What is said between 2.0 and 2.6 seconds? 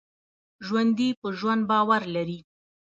لري